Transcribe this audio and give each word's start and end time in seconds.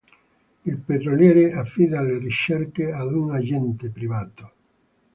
Il 0.65 0.77
petroliere, 0.79 1.53
affida 1.53 2.01
le 2.01 2.17
ricerche 2.17 2.91
ad 2.91 3.13
un 3.13 3.35
agente 3.35 3.91
privato. 3.91 4.51